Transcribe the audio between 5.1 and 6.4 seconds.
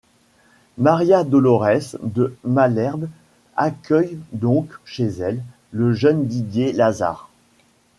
elle le jeune